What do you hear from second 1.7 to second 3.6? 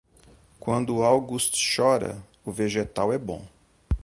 chora, o vegetal é bom.